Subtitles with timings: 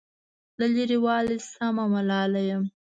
[0.59, 2.63] له لرې والي سمه ملال یم.